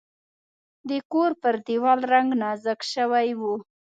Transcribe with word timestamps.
د 0.89 0.91
کور 1.11 1.31
پر 1.41 1.53
دیوال 1.67 1.99
رنګ 2.13 2.29
نازک 2.41 2.79
شوی 2.93 3.29
و. 3.39 3.41